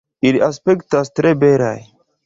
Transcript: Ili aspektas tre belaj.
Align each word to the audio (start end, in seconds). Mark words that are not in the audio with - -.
Ili 0.29 0.39
aspektas 0.47 1.15
tre 1.21 1.37
belaj. 1.45 1.79